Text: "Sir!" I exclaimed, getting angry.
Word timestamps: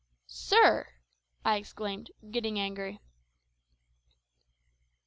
"Sir!" 0.25 0.87
I 1.45 1.57
exclaimed, 1.57 2.09
getting 2.31 2.57
angry. 2.57 3.01